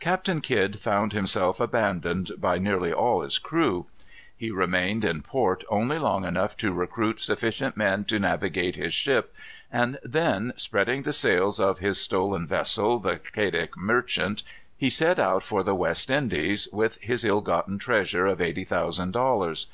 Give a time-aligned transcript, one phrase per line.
[0.00, 3.86] Captain Kidd found himself abandoned by nearly all his crew.
[4.36, 9.32] He remained in port only long enough to recruit sufficient men to navigate his ship,
[9.70, 14.42] and then, spreading the sails of his stolen vessel, the Quedagh Merchant,
[14.76, 19.12] he set out for the West Indies, with his ill gotten treasure of eighty thousand
[19.12, 19.68] dollars.